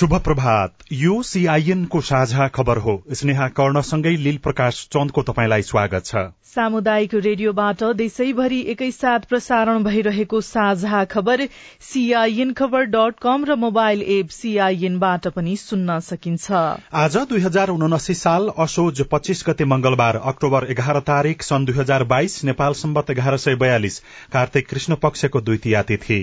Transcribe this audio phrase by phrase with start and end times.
[0.00, 6.06] शुभ प्रभात यो सीआईएन को साझा खबर हो। स्नेहा कर्णसँगै लील प्रकाश चन्दको तपाईँलाई स्वागत
[6.06, 11.44] छ। सामुदायिक रेडियोबाट देशैभरि एकैसाथ प्रसारण भइरहेको साझा खबर
[11.82, 16.50] सीआईएन खबर डट कम र मोबाइल एप सीआईएनबाट पनि सुन्न सकिन्छ।
[16.96, 22.04] आज दुई हजार उनासी साल असोज पच्चीस गते मंगलबार अक्टोबर एघार तारीक सन् दुई हजार
[22.08, 26.22] बाइस नेपाल सम्बत एघार सय बयालिस कार्तिक कृष्ण पक्षको द्वितीय तिथि।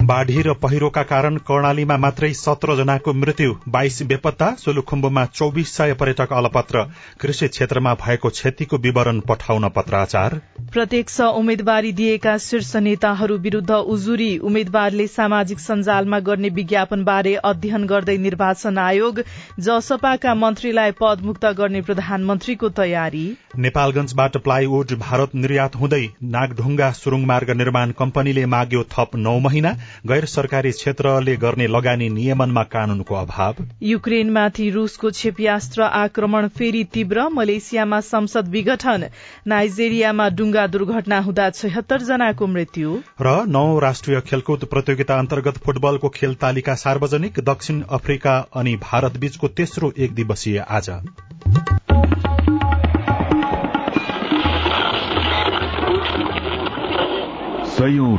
[0.00, 6.32] बाढ़ी र पहिरोका कारण कर्णालीमा मात्रै सत्र जनाको मृत्यु बाइस बेपत्ता सोलुखुम्बुमा चौबिस सय पर्यटक
[6.32, 6.84] अलपत्र
[7.20, 10.36] कृषि क्षेत्रमा भएको क्षतिको विवरण पठाउन पत्राचार।
[10.72, 18.16] प्रत्यक्ष उम्मेद्वारी दिएका शीर्ष नेताहरू विरूद्ध उजुरी उम्मेद्वारले सामाजिक सञ्जालमा गर्ने विज्ञापन बारे अध्ययन गर्दै
[18.18, 19.20] निर्वाचन आयोग
[19.60, 23.26] जसपाका मन्त्रीलाई पदमुक्त गर्ने प्रधानमन्त्रीको तयारी।
[23.58, 30.24] नेपालगंजबाट प्लाइवुड भारत निर्यात हुँदै नागढुङ्गा सुरुङ मार्ग निर्माण कम्पनीले माग्यो थप नौ महिना गैर
[30.24, 38.48] सरकारी क्षेत्रले गर्ने लगानी नियमनमा कानूनको अभाव। युक्रेनमाथि रूसको क्षेप्यास्त्र आक्रमण फेरि तीव्र। मलेसियामा संसद
[38.48, 39.06] विघटन।
[39.46, 46.34] नाइजेरियामा डुङ्गा दुर्घटना हुँदा छयत्तर जनाको मृत्यु। र नौ राष्ट्रिय खेलकुद प्रतियोगिता अन्तर्गत फुटबलको खेल
[46.34, 50.90] तालिका सार्वजनिक दक्षिण अफ्रिका अनि भारत बीचको तेस्रो एक दिवसीय आज।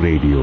[0.02, 0.42] रेडियो।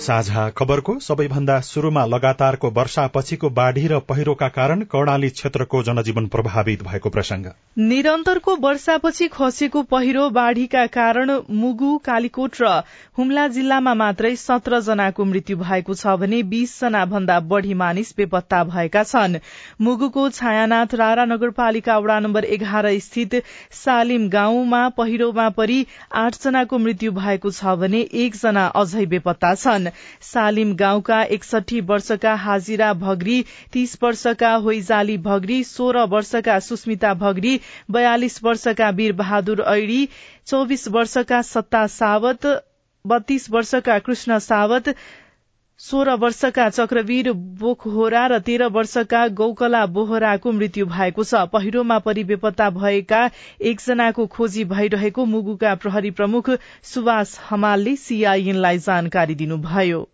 [0.00, 7.10] साझा खबरको सबैभन्दा शुरूमा लगातारको वर्षापछिको बाढ़ी र पहिरोका कारण कर्णाली क्षेत्रको जनजीवन प्रभावित भएको
[7.10, 7.46] प्रसंग।
[7.80, 12.70] निरन्तरको वर्षापछि खसेको पहिरो बाढ़ीका कारण मुगु कालीकोट र
[13.18, 18.62] हुम्ला जिल्लामा मात्रै सत्र जनाको मृत्यु भएको छ भने बीस जना भन्दा बढ़ी मानिस बेपत्ता
[18.66, 19.38] भएका छन्।
[19.80, 23.38] मुगुको छायानाथ रारा नगरपालिका वडा नम्बर एघार स्थित
[23.74, 25.78] सालिम गाउँमा पहिरोमा परि
[26.16, 29.88] आठ जनाको मृत्यु भएको छ भने एकजना अझै बेपत्ता छन्।
[30.22, 33.42] सालिम गाउँका एकसठी वर्षका हाजिरा भगरी
[33.72, 40.08] तीस वर्षका होइजाली भगरी सोह्र वर्षका सुस्मिता भगरी बयालिस वर्षका वीर बहादुर ऐडी
[40.46, 42.46] चौविस वर्षका सत्ता सावत
[43.04, 44.88] बत्तीस वर्षका कृष्ण सावत
[45.80, 52.68] सोह्र वर्षका चक्रवीर बोखहोरा र तेह्र वर्षका गौकला बोहराको मृत्यु भएको छ। पहिरोमा परि बेपत्ता
[52.76, 53.22] भएका
[53.70, 56.50] एकजनाको खोजी भइरहेको मुगुका प्रहरी प्रमुख
[56.92, 60.06] सुभाष हमालले सीआईएनलाई जानकारी दिनुभयो।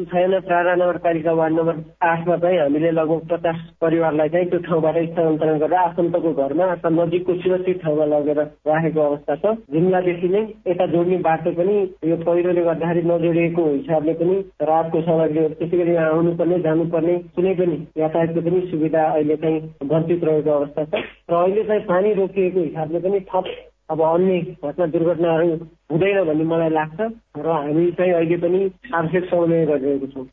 [0.00, 1.76] छैन प्रारा नगरपालिका वार्ड नम्बर
[2.06, 7.34] आठमा चाहिँ हामीले लगभग पचास परिवारलाई चाहिँ त्यो ठाउँबाट स्थानान्तरण गरेर आफन्तको घरमा अथवा नजिकको
[7.34, 13.02] सुरक्षित ठाउँमा लगेर राखेको अवस्था छ। जुम्लादेखि नै यता जोड्ने बाटो पनि यो पहिरोले गर्दाखेरि
[13.08, 19.02] नजोडिएको हिसाबले पनि रातको सामग्रीहरू त्यसै गरी यहाँ आउनुपर्ने जानुपर्ने कुनै पनि यातायातको पनि सुविधा
[19.08, 19.58] अहिले चाहिँ
[19.90, 23.44] वञ्चित रहेको अवस्था छ। र अहिले चाहिँ पानी रोकिएको हिसाबले पनि थप
[23.90, 25.46] अब अन्य घटना दुर्घटनाहरू
[25.90, 27.00] हुँदैन भन्ने मलाई लाग्छ
[27.38, 28.60] र हामी चाहिँ अहिले पनि
[28.94, 30.26] आवश्यक समन्वय गरिरहेको छौँ।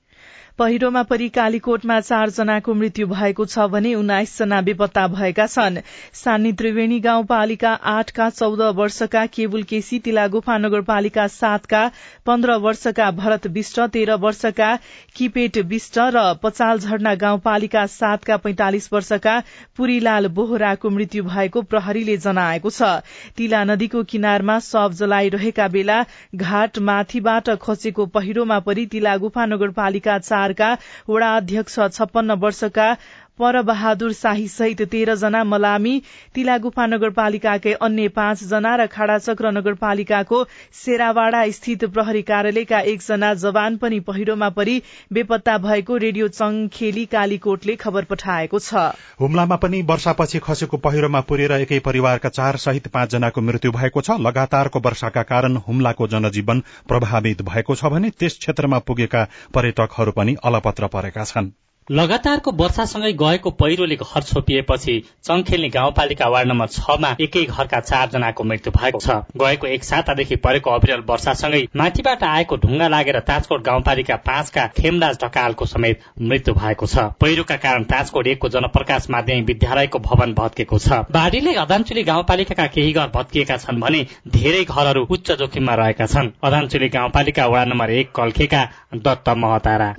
[0.59, 5.79] पहिरोमा परि कालीकोटमा चारजनाको मृत्यु भएको छ भने उन्नाइस जना बेपत्ता भएका छन्।
[6.13, 11.81] सानी त्रिवेणी गाउँपालिका आठका चौध वर्षका केवुल केसी तिला गुफा नगरपालिका सातका
[12.25, 14.69] पन्ध्र वर्षका भरत विष्ट तेह्र वर्षका
[15.15, 19.35] किपेट विष्ट र पचाल झरना गाउँपालिका सातका पैंतालिस वर्षका
[19.77, 22.93] पुरीलाल बोहराको मृत्यु भएको प्रहरीले जनाएको छ।
[23.37, 25.99] तिला नदीको किनारमा शव जलाइरहेका बेला
[26.35, 30.77] घाट माथिबाट खसेको पहिरोमा परि तिला गुफा नगरपालिका चार का
[31.09, 32.95] वडा अध्यक्ष छप्पन्न वर्षका
[33.39, 35.93] परबहादुर शाही सहित तेह्र जना मलामी
[36.35, 40.43] तिला गुफा नगरपालिकाकै अन्य पाँच जना र खाडाचक्र नगरपालिकाको
[40.75, 44.81] सेरावाड़ा स्थित प्रहरी कार्यालयका एकजना जवान पनि पहिरोमा परि
[45.13, 48.85] बेपत्ता भएको रेडियो चङखेली कालीकोटले खबर पठाएको छ।
[49.19, 54.79] हुम्लामा पनि वर्षापछि खसेको पहिरोमा पुरेर एकै परिवारका चार सहित पाँचजनाको मृत्यु भएको छ। लगातारको
[54.79, 61.23] वर्षाका कारण हुम्लाको जनजीवन प्रभावित भएको छ भने त्यस क्षेत्रमा पुगेका पर्यटकहरू पनि अलपत्र परेका
[61.25, 61.51] छनृ।
[61.91, 64.93] लगातारको वर्षासँगै गएको पहिरोले घर छोपिएपछि
[65.23, 70.71] चङखेल्नी गाउँपालिका वार्ड नम्बर छमा एकै घरका चारजनाको मृत्यु भएको छ। गएको एक सातादेखि परेको
[70.71, 77.05] अविरल वर्षासँगै माथिबाट आएको ढुङ्गा लागेर ताजकोट गाउँपालिका पाँचका खेमराज ढकालको समेत मृत्यु भएको छ।
[77.21, 83.13] पहिरोका कारण ताजकोट एकको जनप्रकाश माध्यमिक विद्यालयको भवन भत्केको छ। बाढीले अदानचुली गाउँपालिकाका केही घर
[83.13, 84.01] भत्किएका छन् भने
[84.33, 88.65] धेरै घरहरू उच्च जोखिममा रहेका छन्। अदानचुली गाउँपालिका वार्ड नम्बर एक कल्खेका
[89.05, 89.93] दत्त महतारा।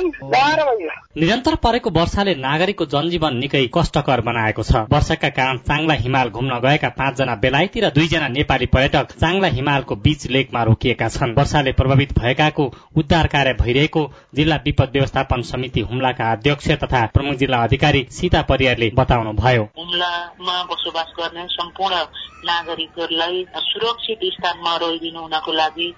[0.00, 6.88] निरन्तर परेको वर्षाले नागरिकको जनजीवन निकै कष्टकर बनाएको छ। वर्षाका कारण चाङ्ला हिमाल घुम्न गएका
[6.98, 12.64] पाँचजना बेलायती र दुईजना नेपाली पर्यटक चाङ्ला हिमालको बीच लेकमा रोकिएका छन्। वर्षाले प्रभावित भएकाको
[12.96, 14.02] उद्धार कार्य भइरहेको
[14.34, 20.62] जिल्ला विपद व्यवस्थापन समिति हुम्लाका अध्यक्ष तथा प्रमुख जिल्ला अधिकारी सीता परियारले बताउनु भयो हुम्लामा
[20.70, 22.04] बसोबास गर्ने सम्पूर्ण
[22.44, 25.92] नागरिकहरूलाई सुरक्षित स्थानमा रहिदिनु हुनको लागि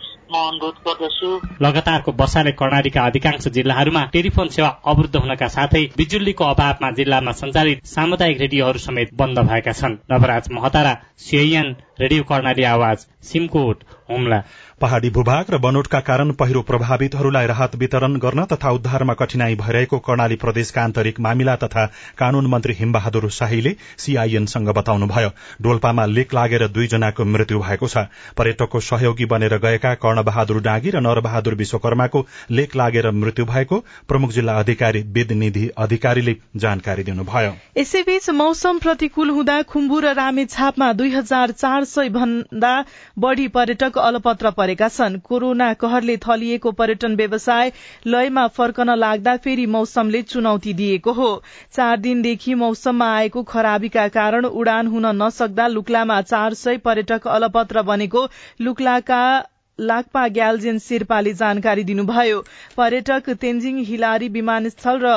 [1.63, 8.41] लगातारको वर्षाले कर्णालीका अधिकांश जिल्लाहरूमा टेलिफोन सेवा अवरुद्ध हुनका साथै बिजुलीको अभावमा जिल्लामा सञ्चालित सामुदायिक
[8.41, 10.95] रेडियोहरू समेत बन्द भएका छन्। Navraj Mahatara
[11.29, 14.39] CIN radio Karnali Aawaj Simkot Humla.
[14.81, 20.37] पहाड़ी भूभाग र बनोटका कारण पहिरो प्रभावितहरूलाई राहत वितरण गर्न तथा उद्धारमा कठिनाई भइरहेको कर्णाली
[20.37, 21.85] प्रदेशका आन्तरिक मामिला तथा
[22.19, 25.29] कानून मन्त्री हिमबहादुर शाहीले सीआईएनसँग बताउनुभयो।
[25.63, 28.05] डोल्पामा लेक लागेर दुईजनाको मृत्यु भएको छ।
[28.37, 33.79] पर्यटकको सहयोगी बनेर गएका कर्णबहादुर डाँगी र नरबहादुर विश्वकर्माको लेक लागेर मृत्यु भएको
[34.09, 41.15] प्रमुख जिल्ला अधिकारी विदनिधि अधिकारीले जानकारी दिनुभयो। यसैबीच मौसम प्रतिकूल हुँदा खुम्बु र रामेछापमा दुई
[41.15, 42.73] हजार चार सय भन्दा
[43.19, 47.73] बढ़ी पर्यटक अलपत्र परेका छन्। कोरोना कहरले थलिएको पर्यटन व्यवसाय
[48.07, 51.31] लयमा फर्कन लाग्दा फेरि मौसमले चुनौती दिएको हो।
[51.73, 58.29] चार दिनदेखि मौसममा आएको खराबीका कारण उडान हुन नसक्दा लुक्लामा चार सय पर्यटक अलपत्र बनेको
[58.61, 59.23] लुक्लाका
[59.79, 62.41] लाक्पा ग्यालजेन शेर्पाले जानकारी दिनुभयो।
[62.77, 65.13] पर्यटक तेन्जिङ हिलारी विमानस्थल र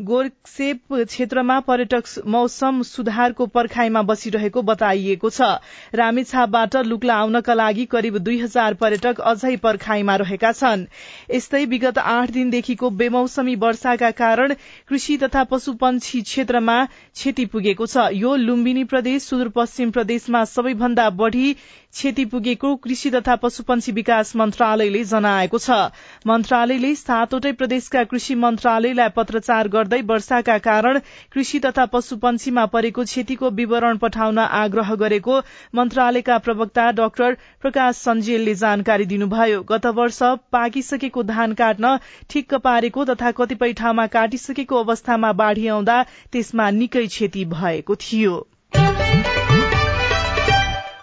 [0.00, 5.48] गोर्सेप क्षेत्रमा पर्यटक मौसम सुधारको पर्खाईमा बसिरहेको बताइएको छ।
[5.94, 10.86] रामेछापबाट लुक्ला आउनका लागि करिब दुई हजार पर्यटक अझै पर्खाईमा रहेका छन्।
[11.30, 14.54] यस्तै विगत आठ दिनदेखिको बेमौसमी वर्षाका कारण
[14.88, 21.56] कृषि तथा पशुपन्छी क्षेत्रमा क्षति पुगेको छ। यो लुम्बिनी प्रदेश सुदूरपश्चिम प्रदेशमा सबैभन्दा बढ़ी
[21.94, 25.78] क्षति पुगेको कृषि तथा पशुपन्छी विकास मन्त्रालयले जनाएको छ।
[26.26, 30.98] मन्त्रालयले सातवटै प्रदेशका कृषि मन्त्रालयलाई पत्रचार गर्दै वर्षाका कारण
[31.32, 35.40] कृषि तथा पशुपन्छीमा परेको क्षतिको विवरण पठाउन आग्रह गरेको
[35.74, 40.22] मन्त्रालयका प्रवक्ता डाक्टर प्रकाश सञ्जेलले जानकारी दिनुभयो। गत वर्ष
[40.52, 41.96] पाकिसकेको धान काट्न
[42.30, 46.02] ठिक्क पारेको तथा कतिपय ठाउँमा काटिसकेको अवस्थामा बाढ़ी आउँदा
[46.32, 48.38] त्यसमा निकै क्षति भएको थियो।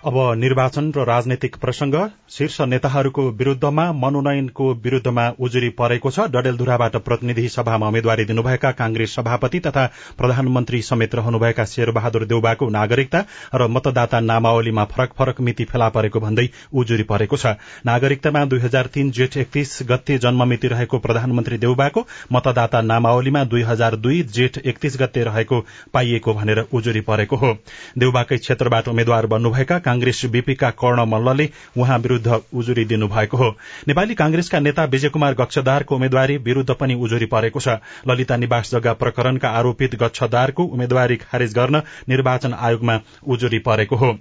[0.07, 1.95] अब निर्वाचन र राजनैतिक प्रसंग
[2.31, 9.59] शीर्ष नेताहरूको विरूद्धमा मनोनयनको विरूद्धमा उजुरी परेको छ। डडेलधुराबाट प्रतिनिधि सभामा उम्मेद्वारी दिनुभएका कांग्रेस सभापति
[9.59, 9.85] तथा
[10.17, 13.23] प्रधानमन्त्री समेत रहनुभएका शेरबहादुर देउबाको नागरिकता
[13.55, 18.87] र मतदाता नामावलीमा फरक फरक मिति फेला परेको भन्दै उजुरी परेको छ। नागरिकतामा दुई हजार
[18.93, 24.97] तीन जेठ एकतीस गते जन्ममिति रहेको प्रधानमन्त्री देउबाको मतदाता नामावलीमा दुई हजार दुई जेठ एकतीस
[25.01, 25.61] गते रहेको
[25.93, 27.53] पाइएको भनेर उजुरी परेको हो।
[27.97, 33.49] देउबाकै क्षेत्रबाट उम्मेद्वार बन्नुभएका कांग्रेस बीपीका कर्ण मल्लले उहाँ विरूद्ध उजुरी दिनुभएको हो।
[33.87, 38.93] नेपाली कांग्रेसका नेता विजय कुमार गच्छदारको उम्मेद्वारी विरूद्ध पनि उजुरी परेको छ। ललिता निवास जग्गा
[38.93, 44.17] प्रकरणका आरोपित गच्छदारको उम्मेद्वारी खारेज गर्न निर्वाचन आयोगमा उजुरी परेको हो।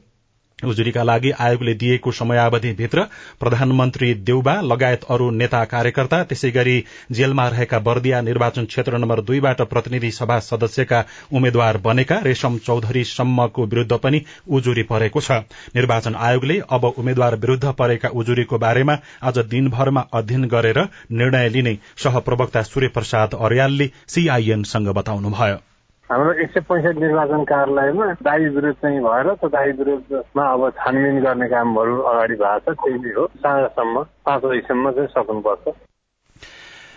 [0.64, 3.02] उजुरीका लागि आयोगले दिएको समयावधिभित्र
[3.40, 6.76] प्रधानमन्त्री देउबा लगायत अरू नेता कार्यकर्ता त्यसै गरी
[7.12, 13.66] जेलमा रहेका बर्दिया निर्वाचन क्षेत्र नम्बर दुईबाट प्रतिनिधि सभा सदस्यका उम्मेद्वार बनेका रेशम चौधरी सम्मको
[13.66, 15.38] विरूद्ध पनि उजुरी परेको छ।
[15.76, 22.62] निर्वाचन आयोगले अब उम्मेद्वार विरूद्ध परेका उजुरीको बारेमा आज दिनभरमा अध्ययन गरेर निर्णय लिने सहप्रवक्ता
[22.72, 25.64] सूर्य प्रसाद अर्यालले सीआईएनसँग बताउनुभयो।
[26.10, 31.18] हाम्रो एक सय पैँसठी निर्वाचन कार्यालयमा दावी विरोध चाहिँ भएर त्यो दावी विरोधमा अब छानबिन
[31.20, 35.74] गर्ने कामहरू अगाडि भएको छ त्यही हो। साँझसम्म पाँच बजीसम्म चाहिँ सक्नुपर्छ।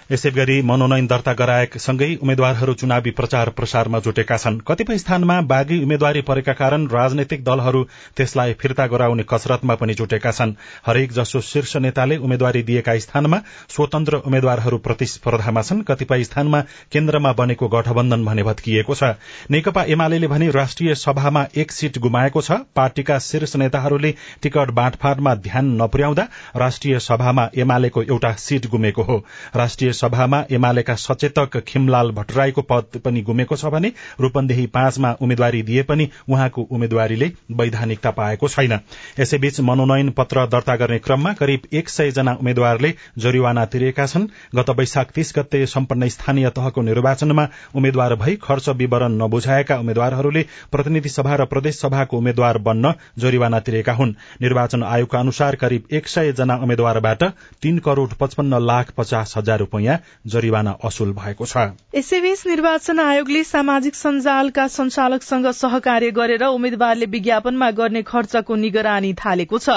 [0.10, 6.22] यसै गरी मनोनयन दर्ता गराएसँगै उम्मेद्वारहरू चुनावी प्रचार प्रसारमा जुटेका छन्। कतिपय स्थानमा बाघी उम्मेद्वारी
[6.22, 7.84] परेका कारण राजनैतिक दलहरू
[8.18, 10.54] त्यसलाई फिर्ता गराउने कसरतमा पनि जुटेका छन्।
[10.86, 16.62] हरेक जसो शीर्ष नेताले उम्मेद्वारी दिएका स्थानमा स्वतन्त्र उम्मेद्वारहरू प्रतिस्पर्धामा छन् कतिपय स्थानमा
[16.92, 19.14] केन्द्रमा बनेको गठबन्धन भने भत्किएको छ।
[19.52, 25.72] नेकपा एमाले भने राष्ट्रिय सभामा एक सीट गुमाएको छ। पार्टीका शीर्ष नेताहरूले टिकट बाँडफाँडमा ध्यान
[25.82, 29.22] नपुर्याउँदा राष्ट्रिय सभामा एमालेको एउटा सीट गुमेको हो।
[29.56, 33.92] राष्ट्रिय सभामा एमालेका सचेतक खिमलाल भट्टराईको पद पनि गुमेको छ भने
[34.22, 38.80] रूपन्देही पाँचमा उम्मेद्वारी दिए पनि उहाँको उम्मेद्वारीले वैधानिकता पाएको छैन।
[39.20, 44.70] यसैबीच मनोनयन पत्र दर्ता गर्ने क्रममा करिब एक सय जना उम्मेद्वारले जरिवाना तिरेका छन्। गत
[44.80, 51.36] वैशाख तीस गते सम्पन्न स्थानीय तहको निर्वाचनमा उम्मेद्वार भई खर्च विवरण नबुझाएका उम्मेद्वारहरूले प्रतिनिधि सभा
[51.36, 56.56] र प्रदेश सभाको उम्मेद्वार बन्न जरिवाना तिरेका हुन्। निर्वाचन आयोगका अनुसार करिब एक सय जना
[56.58, 57.24] उम्मेद्वारबाट
[57.62, 59.89] तीन करोड़ पचपन्न लाख पचास हजार रूपियाँ
[60.28, 61.58] जरिवाना असुल भएको छ।
[61.96, 69.70] यसैबीच निर्वाचन आयोगले सामाजिक सञ्जालका संचालकसँग सहकार्य गरेर उम्मेद्वारले विज्ञापनमा गर्ने खर्चको निगरानी थालेको छ।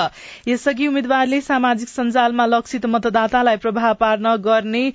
[0.49, 4.93] यसअघि उम्मेद्वारले सामाजिक सञ्जालमा लक्षित मतदातालाई प्रभाव पार्न गर्ने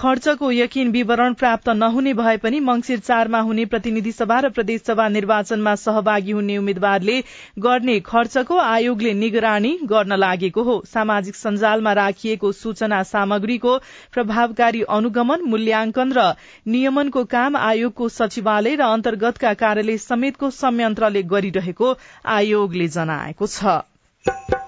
[0.00, 5.74] खर्चको यकिन विवरण प्राप्त नहुने भए पनि मंगिर चारमा हुने प्रतिनिधि सभा र प्रदेशसभा निर्वाचनमा
[5.74, 7.16] सहभागी हुने उम्मेद्वारले
[7.58, 13.76] गर्ने खर्चको आयोगले निगरानी गर्न लागेको हो। सामाजिक सञ्जालमा राखिएको सूचना सामग्रीको
[14.12, 16.26] प्रभावकारी अनुगमन मूल्याङ्कन र
[16.66, 21.94] नियमनको काम आयोगको सचिवालय र अन्तर्गतका कार्यालय समेतको संयन्त्रले गरिरहेको
[22.38, 24.59] आयोगले जनाएको छ।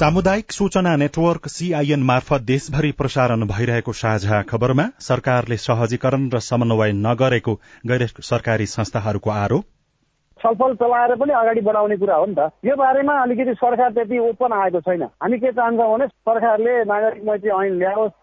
[0.00, 7.54] सामुदायिक सूचना नेटवर्क सीआईएन मार्फत देशभरि प्रसारण भइरहेको साझा खबरमा सरकारले सहजीकरण र समन्वय नगरेको
[7.86, 9.64] गैर सरकारी संस्थाहरूको आरोप।
[10.40, 14.52] छलफल चलाएर पनि अगाडि बढाउने कुरा हो नि त। यो बारेमा अलिकति सरकार त्यति ओपन
[14.60, 18.19] आएको छैन। हामी के चाहन्छौँ भने सरकारले नागरिक मैत्री ऐन ल्याओस्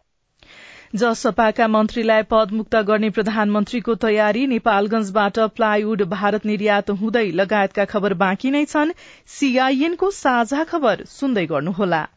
[0.95, 8.65] जसपाका मन्त्रीलाई पदमुक्त गर्ने प्रधानमन्त्रीको तयारी नेपालगंजबाट प्लाइवुड भारत निर्यात हुँदै लगायतका खबर बाँकी नै
[8.65, 8.93] छन्।
[9.27, 12.07] सीआईएनको साझा खबर सुन्दै गर्नुहोला।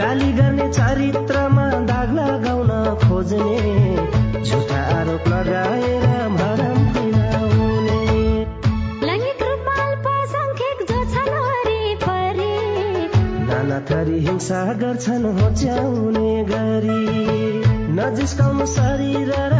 [0.00, 2.70] गाली गर्ने चरित्रमा दाग लगाउन
[3.08, 3.69] खोज्ने
[14.40, 17.02] थरी हिंसा गर्छन् होच्याउने गरी
[17.92, 19.59] नजिस्काउनु शरीर र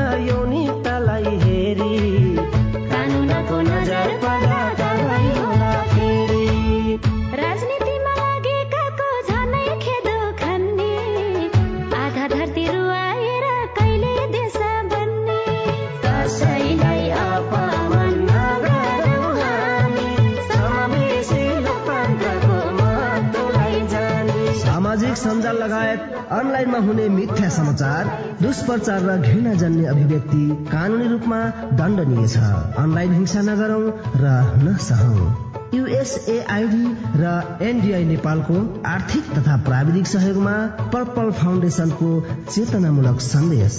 [25.20, 26.00] सञ्जाल लगायत
[26.30, 28.10] अनलाइनमा हुने मिथ्या समाचार
[28.42, 31.40] दुष्प्रचार र घृणा जन्य अभिव्यक्ति कानूनी रूपमा
[31.78, 32.36] दण्डनीय छ।
[32.78, 33.84] अनलाइन हिंसा नगरौं
[34.16, 34.34] र
[34.64, 35.28] नसहौं।
[35.74, 36.84] युएसएआईडी
[37.16, 40.56] र एनडिआई नेपालको आर्थिक तथा प्राविधिक सहयोगमा
[40.92, 42.10] पर्पल फाउन्डेशनको
[42.50, 43.78] चेतनामूलक सन्देश।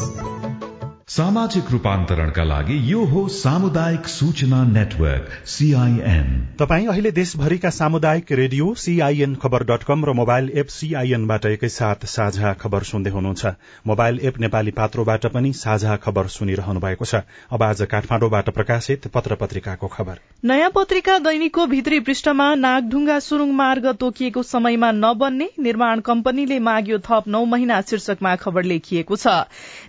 [1.10, 6.28] सामाजिक रूपान्तरणका लागि यो हो सामुदायिक सूचना नेटवर्क सीआईएन
[6.60, 12.54] तपाई अहिले देशभरिका सामुदायिक radio CIN Khabar dot com र मोबाइल एप सीआईएनबाट एकैसाथ साझा
[12.54, 13.46] खबर सुन्दै हुनुहुन्छ।
[13.88, 19.36] मोबाइल एप नेपाली पात्रोबाट पनि साझा खबर सुनिरहनु भएको छ। अब आज काठमाडौँबाट प्रकाशित पत्र
[19.36, 26.60] पत्रिकाको खबर। नयाँ पत्रिका दैनिकको भित्री पृष्ठमा नागढुङ्गा सुरुङ मार्ग तोकिएको समयमा नबन्ने निर्माण कम्पनीले
[26.62, 29.28] माग्यो थप नौ महिना शीर्षकमा खबर लेखिएको छ।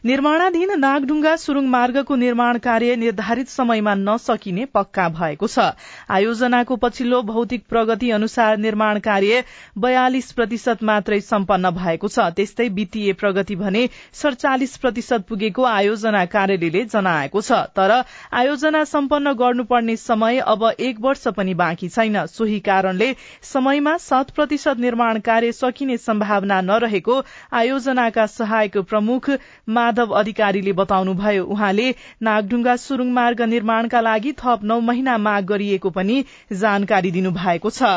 [0.05, 5.75] निर्माणाधीन नागढुङ्गा सुरुङ मार्गको निर्माण कार्य निर्धारित समयमा नसकिने पक्का भएको छ।
[6.09, 9.43] आयोजनाको पछिल्लो भौतिक प्रगति अनुसार निर्माण कार्य
[9.77, 13.83] बयालिस प्रतिशत मात्रै सम्पन्न भएको छ। त्यस्तै वित्तीय प्रगति भने
[14.15, 17.91] सड़चालिस प्रतिशत पुगेको आयोजना कार्यालयले जनाएको छ। तर
[18.33, 23.11] आयोजना सम्पन्न गर्नुपर्ने समय अब एक वर्ष पनि बाँकी छैन। सोही कारणले
[23.43, 27.21] समयमा शत प्रतिशत निर्माण कार्य सकिने सम्भावना नरहेको
[27.55, 29.31] आयोजनाका सहायक प्रमुख
[29.69, 31.89] माधव अधिकारीले बताउनुभयो उहाँले
[32.23, 36.25] नागढुङ्गा सुरुङ मार्ग निर्माणका लागि थप नौ महिना माग गरिएको पनि
[36.63, 37.93] जानकारी दिनुभएको छ।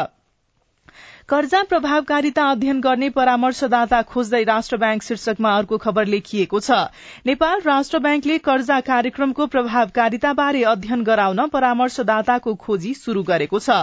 [1.29, 6.77] कर्जा प्रभावकारिता अध्ययन गर्ने परामर्शदाता खोज्दै राष्ट्र ब्याङ्क शीर्षकमा अर्को खबर लेखिएको छ।
[7.25, 13.79] नेपाल राष्ट्र ब्याङ्कले कर्जा कार्यक्रमको प्रभावकारिताबारे अध्ययन गराउन परामर्शदाताको खोजी शुरू गरेको छ।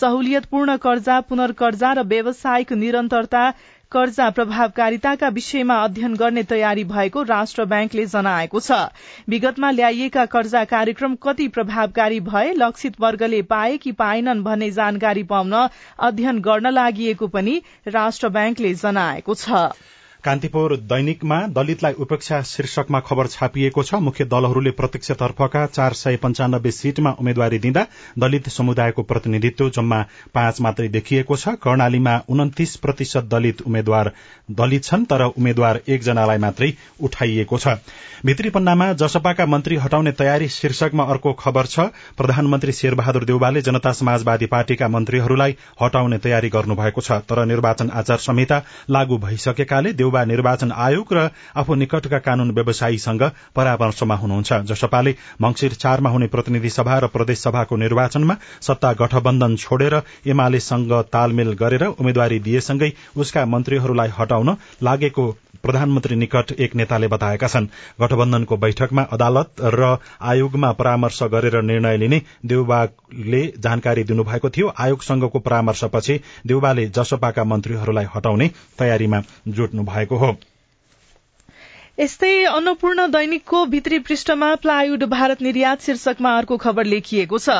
[0.00, 3.44] सहुलियतपूर्ण कर्जा पुनर्कर्जा र व्यावसायिक निरन्तरता
[3.92, 8.78] कर्जा प्रभावकारिताका विषयमा अध्ययन गर्ने तयारी भएको राष्ट्र ब्याङ्कले जनाएको छ।
[9.28, 15.54] विगतमा ल्याइएका कर्जा कार्यक्रम कति प्रभावकारी भए लक्षित वर्गले पाए कि पाएनन् भन्ने जानकारी पाउन
[15.98, 19.68] अध्ययन गर्न लागि पनि राष्ट्र ब्याङ्कले जनाएको छ।
[20.26, 27.10] कान्तिपुर दैनिकमा दलितलाई उपेक्षा शीर्षकमा खबर छापिएको छ। मुख्य दलहरूले प्रत्यक्षतर्फका चार सय पञ्चानब्बे सीटमा
[27.20, 27.84] उम्मेद्वारी दिँदा
[28.18, 30.00] दलित समुदायको प्रतिनिधित्व जम्मा
[30.34, 34.10] पाँच मात्रै देखिएको छ। कर्णालीमा उन्तिस प्रतिशत दलित उम्मेद्वार
[34.52, 37.76] दलित छन् तर उम्मेद्वार एकजनालाई मात्रै उठाइएको छ।
[38.26, 41.86] भित्री पन्नामा जसपाका मन्त्री हटाउने तयारी शीर्षकमा अर्को खबर छ।
[42.18, 48.62] प्रधानमन्त्री शेरबहादुर देउवाले जनता समाजवादी पार्टीका मन्त्रीहरूलाई हटाउने तयारी गर्नुभएको छ तर निर्वाचन आचार संहिता
[48.90, 53.22] लागू भइसकेकाले देउबा निर्वाचन आयोग र आफू निकटका कानून व्यवसायीसँग
[53.56, 59.94] परामर्शमा हुनुहुन्छ। जसपाले मंगिर चारमा हुने प्रतिनिधि सभा र प्रदेश सभाको निर्वाचनमा सत्ता गठबन्धन छोडेर
[60.26, 65.26] एमालेसँग तालमेल गरेर उम्मेद्वारी दिएसँगै उसका मन्त्रीहरूलाई हटाउन लागेको
[65.66, 67.66] प्रधानमन्त्री निकट एक नेताले बताएका छन्
[68.00, 69.96] गठबन्धनको बैठकमा अदालत र
[70.32, 78.50] आयोगमा परामर्श गरेर निर्णय लिने देउबाले जानकारी दिनुभएको थियो। आयोगसँगको परामर्शपछि देउबाले जसपाका मन्त्रीहरूलाई हटाउने
[78.78, 80.36] तयारीमा जुट्नु भएको हो।
[81.98, 87.54] यस्तै अन्नपूर्ण दैनिकको भित्री पृष्ठमा प्लाइवुड भारत निर्यात शीर्षकमा अर्को खबर लेखिएको छ।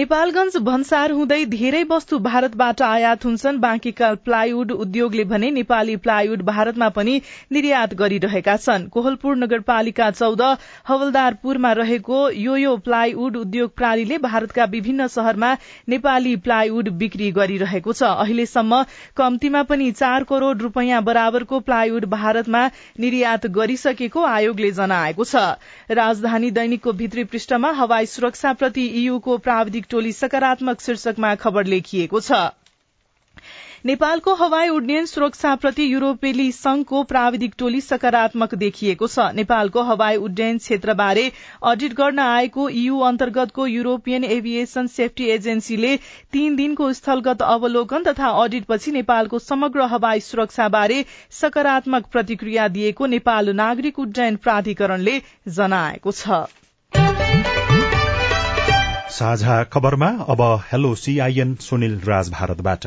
[0.00, 6.88] नेपालगंज भन्सार हुँदै धेरै वस्तु भारतबाट आयात हुन्छन्। बाँकीका प्लाइवुड उद्योगले भने नेपाली प्लाइवुड भारतमा
[6.98, 7.14] पनि
[7.50, 10.44] निर्यात गरिरहेका छन्। कोहलपुर नगरपालिका चौध
[10.86, 15.50] हवलदारपुरमा रहेको यो यो प्लाइवुड उद्योग प्रणालीले भारतका विभिन्न शहरमा
[15.88, 18.82] नेपाली प्लाइवुड बिक्री गरिरहेको छ। अहिलेसम्म
[19.16, 22.64] कम्तीमा पनि चार करोड़ रूपियाँ बराबरको प्लाइवुड भारतमा
[23.00, 25.44] निर्यात गरि सकेको आयोगले जनाएको छ।
[25.94, 32.42] राजधानी दैनिकको भित्री पृष्ठमा हवाई सुरक्षाप्रति ईयूको प्राविधिक टोली सकारात्मक शीर्षकमा खबर लेखिएको छ।
[33.84, 41.24] नेपालको हवाई उड्डयन सुरक्षाप्रति युरोपेली संघको प्राविधिक टोली सकारात्मक देखिएको छ। नेपालको हवाई उड्डयन क्षेत्रबारे
[41.64, 45.96] अडिट गर्न आएको ईयू अन्तर्गतको युरोपियन एभिएशन सेफ्टी एजेन्सीले
[46.32, 51.04] तीन दिनको स्थलगत अवलोकन तथा अडिटपछि नेपालको समग्र हवाई सुरक्षाबारे
[51.40, 55.20] सकारात्मक प्रतिक्रिया दिएको नेपाल नागरिक उड्डयन प्राधिकरणले
[55.56, 56.44] जनाएको छ।
[59.12, 62.86] साझा खबरमा अब हेलो सीआईएन सुनिल राज भारतबाट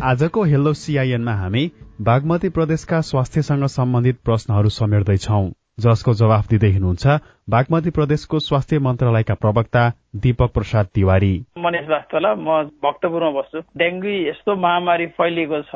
[0.00, 1.60] आजको हेलो सीआईएनमा हामी
[2.00, 5.40] बागमती प्रदेशका स्वास्थ्यसँग सम्बन्धित प्रश्नहरू समेट्दैछौ
[5.80, 7.06] जसको जवाफ दिँदै हुनुहुन्छ
[7.50, 9.82] बागमती प्रदेशको स्वास्थ्य मन्त्रालयका प्रवक्ता
[10.22, 12.48] दीपक प्रसाद तिवारी। मनिष वास्तवला म
[12.84, 15.72] भक्तपुरमा बस्छु। डेङ्गु यस्तो महामारी फैलिएको छ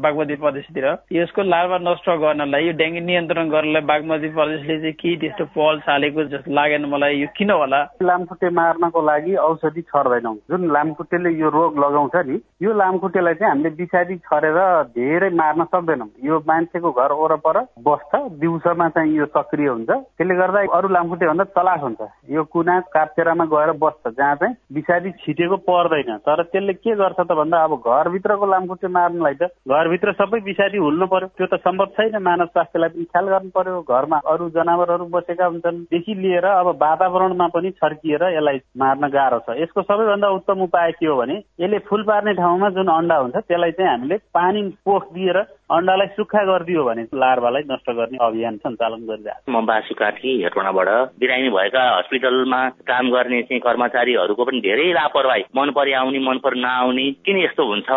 [0.00, 5.44] बागमती प्रदेशतिर। यसको लार्भा नष्ट गर्नलाई यो डेङ्गु नियन्त्रण गर्नलाई बागमती प्रदेशले चाहिँ के त्यस्तो
[5.56, 7.80] पहल चालेको जस्तो लागेन मलाई यो किन होला?
[8.00, 13.74] लामखुट्टे मार्नको लागि औषधि छर्दैनौँ। जुन लामखुट्टेले यो रोग लगाउँछ नि यो लामखुट्टेलाई चाहिँ हामीले
[13.76, 14.60] विषादी छरेर
[14.96, 20.66] धेरै मार्न सक्दैनौँ। यो मान्छेको घर वरपर बस्छ दिउँसोमा चाहिँ यो सक्रिय हुन्छ। त्यसले गर्दा
[20.78, 26.16] अरू लामखुट्टे भन्दा तलास हुन्छ। यो कुना काप्चेरामा गएर बस्छ जहाँ चाहिँ विषादी छिटेको पर्दैन।
[26.22, 31.06] तर त्यसले के गर्छ त भन्दा अब घरभित्रको लामखुट्टे मार्नलाई त घरभित्र सबै विषादी हुल्नु
[31.06, 35.46] पर्यो। त्यो त सम्भव छैन। मानव स्वास्थ्यलाई पनि ख्याल गर्नु पर्यो। घरमा अरू जनावरहरू बसेका
[35.46, 40.92] हुन्छन्। देखि लिएर अब वातावरणमा पनि छर्किएर यसलाई मार्न गाह्रो छ। यसको सबैभन्दा उत्तम उपाय
[40.92, 45.12] के हो भने यसले फुल पार्ने ठाउँमा जुन अन्डा हुन्छ त्यसलाई चाहिँ हामीले पानी पोख
[45.14, 45.38] दिएर
[45.70, 50.88] अन्डालाई सुक्खा गरिदियो भने लार्भालाई नष्ट गर्ने अभियान सञ्चालन गरिरहेको म बासु कार्की हेटोडाबाट
[51.20, 56.60] बिरामी भएका हस्पिटलमा काम गर्ने चाहिँ कर्मचारीहरूको पनि धेरै लापरवाही। मन परि आउने मन परि
[56.60, 57.90] नआउने किन यस्तो हुन्छ?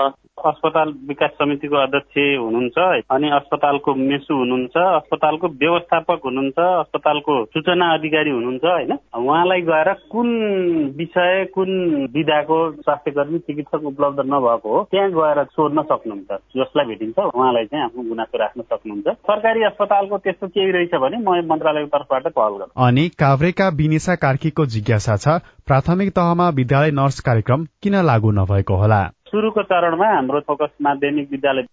[0.45, 2.77] अस्पताल विकास समितिको अध्यक्ष हुनुहुन्छ
[3.11, 8.91] अनि अस्पतालको मेसु हुनुहुन्छ अस्पतालको व्यवस्थापक हुनुहुन्छ अस्पतालको सूचना अधिकारी हुनुहुन्छ होइन?
[9.17, 10.27] उहाँलाई गएर कुन
[10.97, 11.69] विषय कुन
[12.13, 17.83] विधाको स्वास्थ्य कर्मी चिकित्सक उपलब्ध नभएको हो त्यहाँ गएर सोध्न सक्नुहुन्छ। जसलाई भेटिन्छ उहाँलाई चाहिँ
[17.85, 22.85] आफ्नो गुनासो राख्न सक्नुहुन्छ। सरकारी अस्पतालको त्यस्तो केही रहेछ भने म मन्त्रालयको तर्फबाट पहल गर्छु।
[22.85, 29.01] अनि काभ्रेका विनिसा कार्कीको जिज्ञासा छ प्राथमिक तहमा विद्यालय नर्स कार्यक्रम किन लागू नभएको होला?
[29.33, 31.65] सुरुको चरणमा हाम्रो फोकस माध्यमिक विद्यालय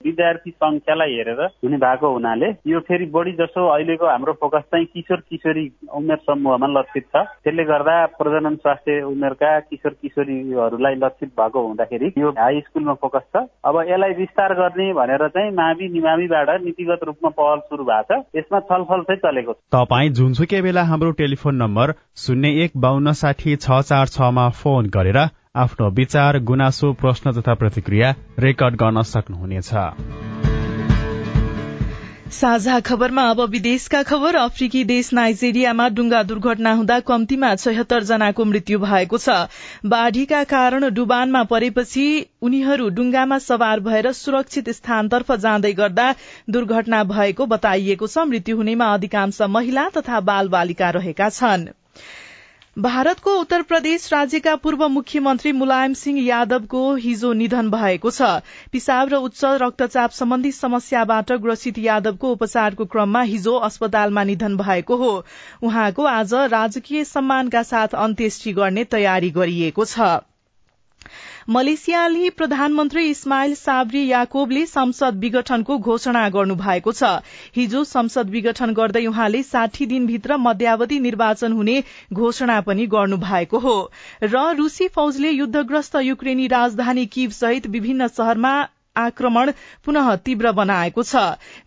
[0.00, 5.20] विद्यार्थी संख्यालाई हेरेर हुने भएको हुनाले यो फेरि बढी जसो अहिलेको हाम्रो फोकस चाहिँ किशोर
[5.30, 12.12] किशोरी उमेर समूहमा लक्षित छ। त्यसले गर्दा प्रजनन स्वास्थ्य उमेरका किशोर किशोरीहरूलाई लक्षित भएको हुँदाखेरि
[12.18, 17.30] यो हाई स्कुलमा फोकस छ। अब यसलाई विस्तार गर्ने भनेर चाहिँ मावि निमाविबाट नीतिगत रूपमा
[17.38, 21.94] पहल सुरु भएको छ। यसमा छलफल चाहिँ चलेको छ। तपाईँ जुनसुकै बेला हाम्रो टेलिफोन नम्बर
[22.24, 25.20] शून्य एक बान्न साठी छ चार छमा फोन गरेर
[25.54, 29.70] आफ्नो विचार गुनासो प्रश्न तथा प्रतिक्रिया रेकर्ड गर्न सक्नुहुनेछ।
[32.32, 38.78] साझा खबरमा अब विदेशका खबर। अफ्रिकी देश नाइजेरियामा डुंगा दुर्घटना हुँदा कम्तीमा छयत्तर जनाको मृत्यु
[38.78, 39.36] भएको छ।
[39.86, 42.06] बाढ़ीका कारण डुबानमा परेपछि
[42.42, 46.08] उनीहरू डुंगामा सवार भएर सुरक्षित स्थानतर्फ जाँदै गर्दा
[46.50, 51.76] दुर्घटना भएको बताइएको छ। मृत्यु हुनेमा अधिकांश महिला तथा बाल बालिका रहेका छनृ।
[52.76, 58.30] भारतको उत्तर प्रदेश राज्यका पूर्व मुख्यमन्त्री मुलायम सिंह यादवको हिजो निधन भएको छ।
[58.72, 65.12] पिसाब र उच्च रक्तचाप सम्बन्धी समस्याबाट ग्रसित यादवको उपचारको क्रममा हिजो अस्पतालमा निधन भएको हो।
[65.62, 70.12] उहाँको आज राजकीय सम्मानका साथ अन्त्येष्टि गर्ने तयारी गरिएको छ।
[71.48, 77.10] मलेसियाली प्रधानमन्त्री इस्माइल साब्री याकोबले संसद विघटनको घोषणा गर्नु भएको छ।
[77.56, 83.76] हिजो संसद विघटन गर्दै उहाँले साठी दिनभित्र मध्यावधि निर्वाचन हुने घोषणा पनि गर्नु भएको हो।
[84.24, 88.54] र रूसी फौजले युद्धग्रस्त युक्रेनी राजधानी किव सहित विभिन्न शहरमा
[88.96, 89.50] आक्रमण
[89.84, 91.16] पुनः तीव्र बनाएको छ।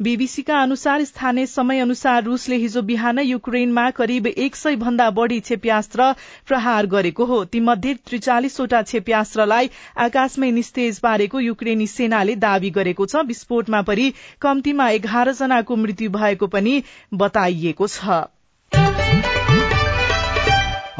[0.01, 6.11] बीबीसीका अनुसार स्थानीय समय अनुसार रूसले हिजो बिहान युक्रेनमा करिब एक सय भन्दा बढ़ी क्षेप्यास्त्र
[6.47, 13.81] प्रहार गरेको हो। तीमध्ये त्रिचालिसवटा क्षेप्यास्त्रलाई आकाशमै निस्तेज पारेको युक्रेनी सेनाले दावी गरेको छ। विस्फोटमा
[13.81, 16.81] परि कम्तीमा एघार जनाको मृत्यु भएको पनि
[17.13, 18.23] बताइएको छ।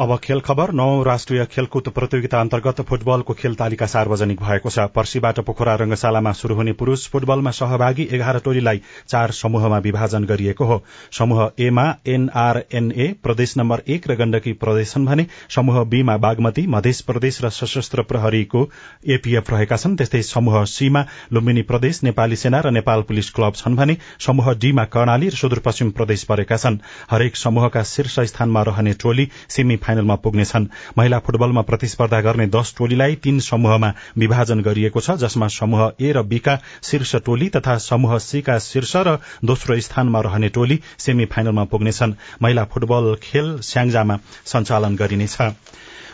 [0.00, 5.38] अब खेल खबर नौ राष्ट्रिय खेलकुद प्रतियोगिता अन्तर्गत फुटबलको खेल तालिका सार्वजनिक भएको छ। पर्सीबाट
[5.40, 10.82] पोखरा रंगशालामा शुरू हुने पुरूष फुटबलमा सहभागी एघार टोलीलाई चार समूहमा विभाजन गरिएको हो।
[11.12, 17.40] समूह एमा एनआरएनए प्रदेश नम्बर एक र गण्डकी प्रदेशन भने समूह बीमा बागमती मध्य प्रदेश
[17.44, 18.66] र सशस्त्र प्रहरीको
[19.08, 23.76] एपीएफ रहेका छन्। त्यस्तै समूह सीमा लुम्बिनी प्रदेश नेपाली सेना र नेपाल पुलिस क्लब छन्
[23.76, 26.78] भने समूह डीमा कर्णाली र सुदूरपश्चिम प्रदेश परेका छन्।
[27.10, 30.66] हरेक समूहका शीर्ष स्थानमा रहने टोली सेमी फाइनलमा पुग्नेछन्
[30.98, 36.22] महिला फुटबलमा प्रतिस्पर्धा गर्ने दश टोलीलाई तीन समूहमा विभाजन गरिएको छ जसमा समूह ए र
[36.32, 36.58] बीका
[36.90, 42.64] शीर्ष टोली तथा समूह सीका शीर्ष र दोस्रो स्थानमा रहने टोली सेमी फाइनलमा पुग्नेछन् महिला
[42.74, 45.36] फुटबल खेल स्याङ्जामा सञ्चालन गरिनेछ।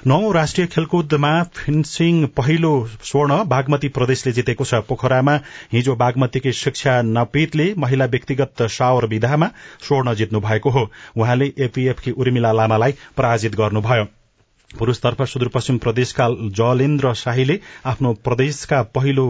[0.06, 2.70] नौ राष्ट्रिय खेलकुदमा फिन्सिङ पहिलो
[3.02, 5.34] स्वर्ण बागमती प्रदेशले जितेको छ। पोखरामा
[5.72, 9.50] हिजो बागमतीकी शिक्षा नपीतले महिला व्यक्तिगत शावर विधामा
[9.86, 10.82] स्वर्ण जित्नु भएको हो।
[11.16, 14.04] उहाँले एपीएफकी उर्मिला लामालाई पराजित गर्नुभयो।
[14.70, 19.28] पुरूषतर्फ सुदूरपश्चिम प्रदेशका जलेन्द्र शाहीले आफ्नो प्रदेशका पहिलो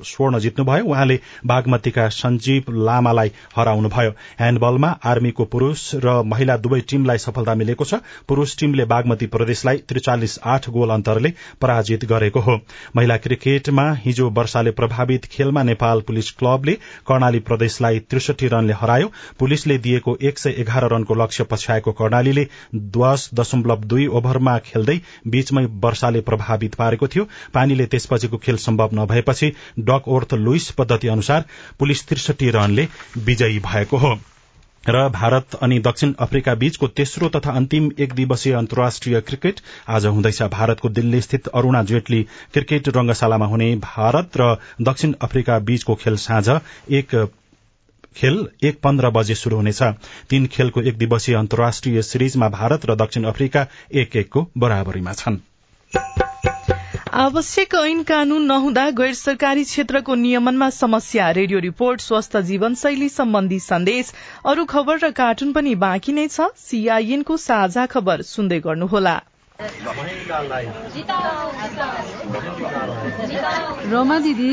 [0.00, 7.54] स्वर्ण जित्नुभयो। उहाँले बागमतीका सञ्जीव लामालाई हराउनुभयो। ह्याण्डबलमा आर्मीको पुरूष र महिला दुवै टीमलाई सफलता
[7.54, 7.94] मिलेको छ।
[8.28, 12.58] पुरूष टीमले बागमती प्रदेशलाई त्रिचालिस आठ गोल अन्तरले पराजित गरेको हो।
[12.96, 16.72] महिला क्रिकेटमा हिजो वर्षाले प्रभावित खेलमा नेपाल पुलिस क्लबले
[17.06, 23.28] कर्णाली प्रदेशलाई त्रिसठी रनले हरायो। पुलिसले दिएको एक सय एघार रनको लक्ष्य पछ्याएको कर्णालीले दश
[23.34, 27.24] दशमलव दुई ओभरमा खेल्दै बीचमै वर्षाले प्रभावित पारेको थियो।
[27.54, 29.52] पानीले त्यसपछिको खेल सम्भव नभएपछि
[29.82, 31.44] डक ओर्थ लुइस पद्धति अनुसार
[31.78, 34.18] पुलिस त्रिसठी रनले विजयी भएको हो।
[34.84, 40.42] र भारत अनि दक्षिण अफ्रिका बीचको तेस्रो तथा अन्तिम एक दिवसीय अन्तर्राष्ट्रिय क्रिकेट आज हुँदैछ।
[40.42, 46.48] भारतको दिल्ली स्थित अरूणा जेटली क्रिकेट रंगशालामा हुने भारत र दक्षिण अफ्रिका बीचको खेल साँझ
[46.90, 47.14] एक
[48.16, 49.82] खेल एक पन्ध्र बजे शुरू हुनेछ।
[50.30, 55.38] तीन खेलको एक दिवसीय अन्तर्राष्ट्रिय सिरिजमा भारत र दक्षिण अफ्रिका एक एकको बराबरीमा छन्।
[57.12, 64.12] आवश्यक ऐन कानून नहुँदा गैर सरकारी क्षेत्रको नियमनमा समस्या। रेडियो रिपोर्ट स्वस्थ जीवनशैली सम्बन्धी सन्देश।
[64.46, 69.16] अरू खबर र कार्टुन पनि बाँकी नै छ। सीआईएनको साझा खबर सुन्दै गर्नुहोला।
[73.92, 74.52] रोमा दिदी।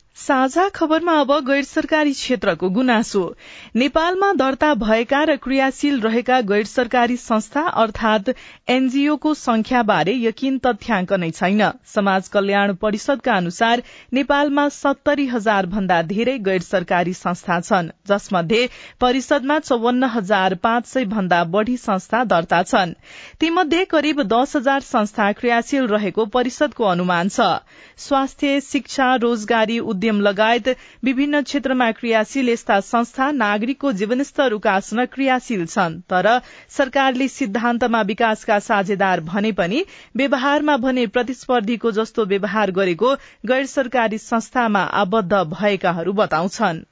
[0.21, 3.21] साझा खबरमा अब गैर सरकारी क्षेत्रको गुनासो।
[3.75, 8.29] नेपालमा दर्ता भएका र क्रियाशील रहेका गैर सरकारी संस्था अर्थात
[8.69, 13.81] एनजीओको संख्याबारे यकिन तथ्याङ्क नै छैन। समाज कल्याण परिषदका अनुसार
[14.13, 18.69] नेपालमा सत्तरी हजार भन्दा धेरै गैर सरकारी संस्था छन् जसमध्ये
[19.01, 22.93] परिषदमा चौवन्न हजार पाँच सय भन्दा बढ़ी संस्था दर्ता छन्।
[23.39, 27.49] तीमध्ये करिब दस हजार संस्था क्रियाशील रहेको परिषदको अनुमान छ।
[27.97, 30.67] स्वास्थ्य शिक्षा रोजगारी उद्यम उद्यम लगायत
[31.03, 36.27] विभिन्न क्षेत्रमा क्रियाशील यस्ता संस्था नागरिकको जीवनस्तर उकास्न क्रियाशील छन्। तर
[36.69, 39.83] सरकारले सिद्धान्तमा विकासका साझेदार भने पनि
[40.15, 46.83] व्यवहारमा भने प्रतिस्पर्धीको जस्तो व्यवहार गरेको गैर सरकारी संस्थामा आबद्ध भएकाहरू बताउँछन्।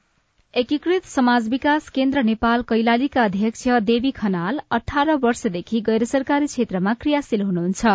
[0.54, 7.42] एकीकृत समाज विकास केन्द्र नेपाल कैलालीका अध्यक्ष देवी खनाल अठार वर्षदेखि गैर सरकारी क्षेत्रमा क्रियाशील
[7.42, 7.92] हुनुहुन्छ।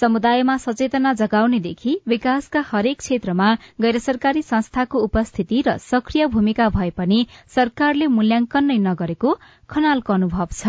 [0.00, 7.26] समुदायमा सचेतना जगाउनेदेखि विकासका हरेक क्षेत्रमा गैर सरकारी संस्थाको उपस्थिति र सक्रिय भूमिका भए पनि
[7.54, 9.36] सरकारले मूल्याङ्कन नै नगरेको
[9.70, 10.64] खनालको अनुभव छ।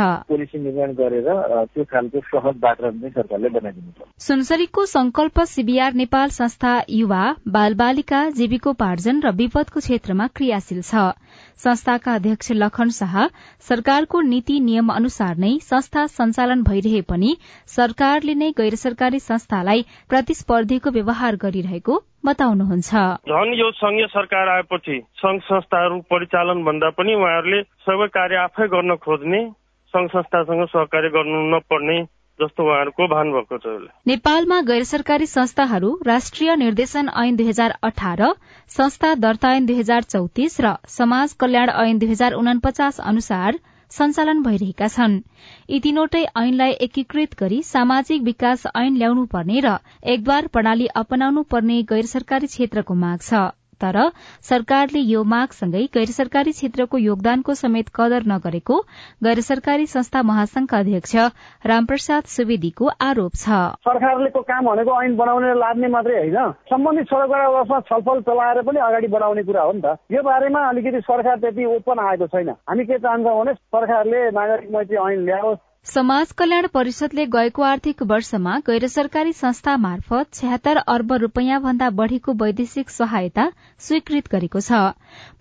[4.19, 11.11] सुनसरीको संकल्प सीबीआर नेपाल संस्था युवा बाल बालिका जीविकोपार्जन र विपदको क्षेत्रमा क्रियाशील छ।
[11.63, 13.15] संस्थाका अध्यक्ष लखन शाह
[13.69, 17.35] सरकारको नीति नियम अनुसार नै संस्था सञ्चालन भइरहे पनि
[17.67, 22.91] सरकारले नै गैर सरकारी संस्थालाई प्रतिस्पर्धीको व्यवहार गरिरहेको बताउनुहुन्छ।
[23.29, 28.95] झन् यो संघीय सरकार आएपछि संघ संस्थाहरू परिचालन भन्दा पनि उहाँहरूले सबै कार्य आफै गर्न
[29.05, 29.41] खोज्ने
[29.93, 31.97] संघ संस्थासँग सहकार्य गर्नु नपर्ने
[32.39, 33.75] जस्तो उहाँहरूको भएको छ
[34.07, 38.23] नेपालमा गैर सरकारी संस्थाहरू राष्ट्रिय निर्देशन ऐन दुई हजार अठार
[38.71, 43.59] संस्था दर्ता ऐन दुई हजार चौतिस र समाज कल्याण ऐन दुई हजार उनापचास अनुसार
[43.91, 45.19] सञ्चालन भइरहेका छन्।
[45.69, 49.77] यी तीनवटै ऐनलाई एकीकृत गरी सामाजिक विकास ऐन ल्याउनु पर्ने र
[50.13, 53.49] एकद्वार प्रणाली अपनाउनु पर्ने गैर सरकारी क्षेत्रको माग छ।
[53.83, 53.99] तर
[54.41, 58.79] सरकारले यो मागसँगै गैर सरकारी क्षेत्रको योगदानको समेत कदर नगरेको
[59.23, 61.15] गैर सरकारी संस्था महासंघका अध्यक्ष
[61.65, 68.21] रामप्रसाद सुवेदीको आरोप छ। सरकारले काम भनेको ऐन बनाउने लाद्ने मात्रै होइन। सम्बन्धित सडक छलफल
[68.21, 72.27] चलाएर पनि अगाडि बढाउने कुरा हो नि त। यो बारेमा अलिकति सरकार त्यति ओपन आएको
[72.27, 78.01] छैन। हामी के चाहन्छौँ भने सरकारले नागरिक मैत्री ऐन ल्याओस् समाज कल्याण परिषदले गएको आर्थिक
[78.09, 84.79] वर्षमा गैर सरकारी संस्था मार्फत छ्यात्तर अर्ब रूपियाँ भन्दा बढ़ीको वैदेशिक सहायता स्वीकृत गरेको छ।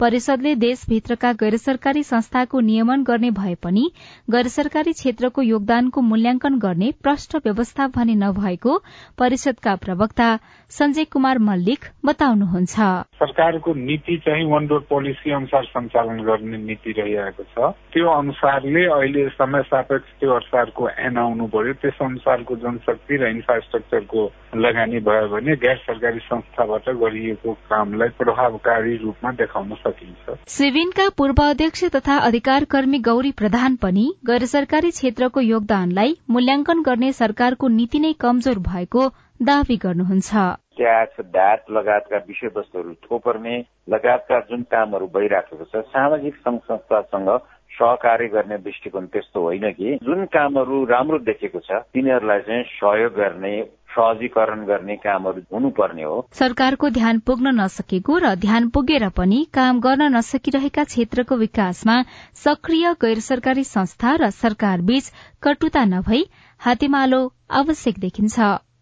[0.00, 3.85] परिषदले देशभित्रका गैर सरकारी संस्थाको नियमन गर्ने भए पनि
[4.31, 8.76] गैर सरकारी क्षेत्रको योगदानको मूल्याङ्कन गर्ने प्रष्ट व्यवस्था भने नभएको
[9.18, 10.28] परिषदका प्रवक्ता
[10.72, 12.74] संजय कुमार मल्लिक बताउनुहुन्छ।
[13.22, 19.62] सरकारको नीति चाहिँ वान डोर पोलिसी अनुसार सञ्चालन गर्ने नीति छ। त्यो अनुसारले अहिले समय
[19.62, 24.23] सापेक्ष त्यो अनुसारको एन आउनु पर्यो। त्यस अनुसारको जनशक्ति र इन्फ्रास्ट्रक्चरको
[24.57, 31.85] लगानी भयो भने गैर सरकारी संस्थाबाट गरिएको कामलाई प्रभावकारी रूपमा देखाउन सकिन्छ। सिविनका पूर्व अध्यक्ष
[31.97, 38.12] तथा अधिकार कर्मी गौरी प्रधान पनि गैर सरकारी क्षेत्रको योगदानलाई मूल्याङ्कन गर्ने सरकारको नीति नै
[38.21, 39.09] कमजोर भएको
[39.42, 40.33] दावी गर्नुहुन्छ।
[40.77, 43.57] ट्याक्स ड्याट लगायतका विषयवस्तुहरू थोपर्ने
[43.90, 47.29] लगायतका जुन कामहरू भइराखेको छ सामाजिक संघ संस्थासँग
[47.72, 53.54] सहकार्य गर्ने दृष्टिकोण त्यस्तो होइन कि। जुन कामहरू राम्रो देखेको छ तिनीहरूलाई चाहिँ सहयोग गर्ने
[53.92, 60.08] सहजीकरण गर्ने कामहरू हुनुपर्ने हो। सरकारको ध्यान पुग्न नसकेको र ध्यान पुगेर पनि काम गर्न
[60.16, 61.96] नसकिरहेका क्षेत्रको विकासमा
[62.44, 66.22] सक्रिय गैर सरकारी संस्था र सरकार बीच कटुता नभई
[66.61, 68.37] हातेमालो आवश्यक देखिन्छ।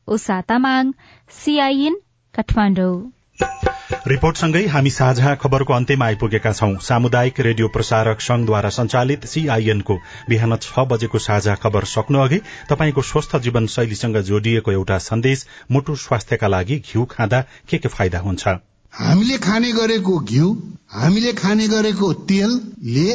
[0.08, 0.92] उषा तामाङ
[1.30, 1.94] सीआईएन
[2.34, 2.94] काठमाडौँ।
[3.90, 9.96] रिपोर्टसँगै हामी साझा खबरको अन्त्यमा आइपुगेका छौं। सामुदायिक रेडियो प्रसारक संघद्वारा संचालित सीआईएनको
[10.28, 12.38] बिहान छ बजेको साझा खबर सक्नु अघि
[12.70, 18.18] तपाईँको स्वस्थ जीवन शैलीसँग जोडिएको एउटा सन्देश मुटु स्वास्थ्यका लागि घिउ खाँदा के के फाइदा
[18.18, 18.48] हुन्छ?
[18.92, 20.54] हामीले खाने गरेको घिउ
[20.92, 23.10] हामीले खाने गरेको तेलले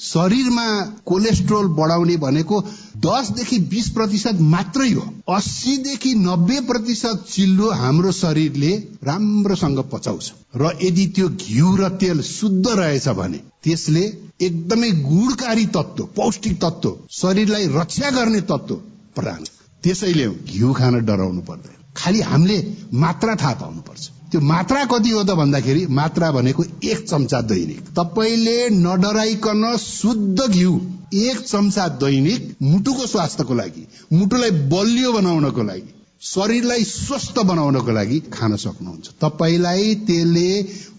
[0.00, 0.68] शरीरमा
[1.06, 2.60] कोलेस्ट्रोल बढाउने भनेको
[3.04, 5.02] दसदेखि बिस प्रतिशत मात्रै हो।
[5.34, 8.72] अस्सीदेखि नब्बे प्रतिशत चिल्लो हाम्रो शरीरले
[9.04, 14.04] राम्रोसँग पचाउँछ। र यदि त्यो घिउ र तेल शुद्ध रहेछ भने त्यसले
[14.40, 18.74] एकदमै गुणकारी तत्व पौष्टिक तत्व शरीरलाई रक्षा गर्ने तत्व
[19.16, 19.44] प्रदान
[19.82, 22.58] त्यसैले घिउ खान डराउनु पर्दैन। खालि हामीले
[22.94, 28.58] मात्रा थाहा पाउनुपर्छ। त्यो मात्रा कति हो त भन्दाखेरि मात्रा भनेको एक चम्चा दैनिक। तपाईँले
[28.70, 30.74] नडराइकन शुद्ध घिउ
[31.20, 38.56] एक चम्चा दैनिक मुटुको स्वास्थ्यको लागि मुटुलाई बलियो बनाउनको लागि शरीरलाई स्वस्थ बनाउनको लागि खान
[38.56, 40.48] सक्नुहुन्छ। तपाईँलाई त्यसले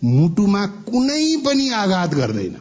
[0.03, 2.55] मुटुमा कुनै पनि आघात गर्दैन।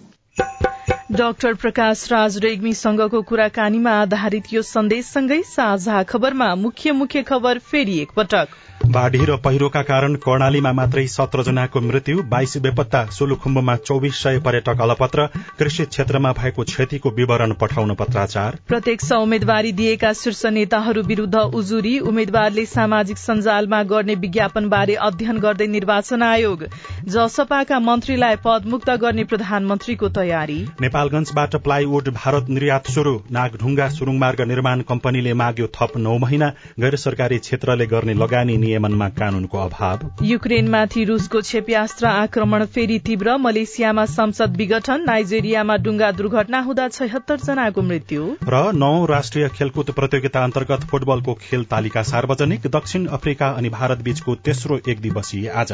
[1.12, 8.48] डाक्टर प्रकाश राज रेग्मीसँगको कुराकानीमा आधारित यो सन्देशसँगै साझा खबरमा मुख्य मुख्य खबर फेरि एकपटक।
[8.87, 14.81] बाढ़ी र पहिरोका कारण कर्णालीमा मात्रै सत्र जनाको मृत्यु बाइस बेपत्ता सोलुखुम्बुमा चौविस सय पर्यटक
[14.81, 15.27] अलपत्र
[15.59, 22.64] कृषि क्षेत्रमा भएको क्षतिको विवरण पठाउन पत्राचार। प्रत्यक्ष उम्मेद्वारी दिएका शीर्ष नेताहरू विरूद्ध उजुरी उम्मेद्वारले
[22.66, 26.64] सामाजिक सञ्जालमा गर्ने विज्ञापनबारे अध्ययन गर्दै निर्वाचन आयोग।
[27.09, 35.35] जसपाका मन्त्रीलाई पदमुक्त गर्ने प्रधानमन्त्रीको तयारी। नेपालगंजबाट प्लाइवुड भारत निर्यात शुरू नागढुङ्गा सुरुङमार्ग निर्माण कम्पनीले
[35.35, 42.06] माग्यो थप नौ महिना गैर सरकारी क्षेत्रले गर्ने लगानी नियमनमा कानूनको अभाव। युक्रेनमाथि रूसको क्षेप्यास्त्र
[42.06, 48.92] आक्रमण फेरि तीव्र। मलेसियामा संसद विघटन नाइजेरियामा डुङ्गा दुर्घटना हुँदा छयत्तर जनाको मृत्यु। र नौ
[49.06, 55.00] राष्ट्रिय खेलकुद प्रतियोगिता अन्तर्गत फुटबलको खेल तालिका सार्वजनिक। दक्षिण अफ्रिका अनि भारत बीचको तेस्रो एक
[55.00, 55.72] दिवसीय आज।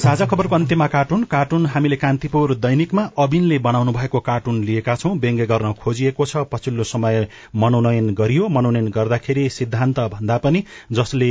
[0.00, 5.46] साझा खबरको अन्त्यमा कार्टुन। कार्टुन हामीले कान्तिपुर दैनिकमा अबिनले बनाउनु भएको कार्टुन लिएका छौं। व्यङ्ग्य
[5.46, 11.28] गर्न खोजिएको छ पछिल्लो समय मनोनयन गरियो। मनोनयन गर्दाखेरि सिद्धान्त भन्दा पनि जसले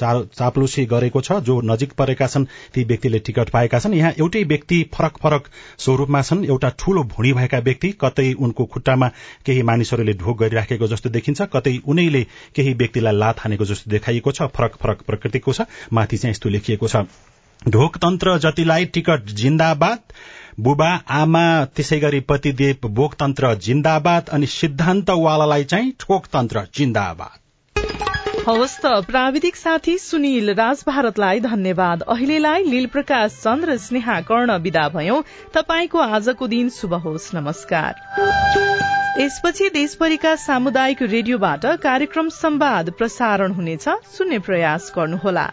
[0.00, 4.82] चाप्लुसी गरेको छ जो नजिक परेका छन् ती व्यक्तिले टिकट पाएका छन्। यहाँ एउटै व्यक्ति
[4.94, 9.08] फरक फरक स्वरूपमा छन्। एउटा ठूलो भुँडी भएका व्यक्ति कतै उनको खुट्टामा
[9.46, 14.50] केही मानिसहरूले ढोक गरिराखेको जस्तो देखिन्छ कतै उनैले केही व्यक्तिलाई लात हानेको जस्तो देखाइएको छ।
[14.50, 17.06] फरक फरक प्रकृतिको छ। माथि चाहिँ यस्तो लेखिएको छ।
[17.68, 19.98] ढोकतन्त्र जतिलाई टिकट जिन्दाबाद
[20.60, 27.36] बुबा आमा त्यसै गरी पतिदेव बोकतन्त्र जिन्दाबाद अनि सिद्धान्तवालालाई चाहिँ ठोकतन्त्र जिन्दाबाद।
[28.48, 34.88] हवस् त प्राविधिक साथी सुनिल राज भारतलाई धन्यवाद। अहिलेलाई लील प्रकाश चन्द्र स्नेहा कर्ण विदा
[34.88, 35.22] भयो।
[35.54, 37.92] तपाईँको आजको दिन शुभ होस् नमस्कार।
[39.20, 45.46] यसपछि देशभरिका सामुदायिक रेडियोबाट कार्यक्रम संवाद प्रसारण हुनेछ। सुन्ने प्रयास गर्नुहोला।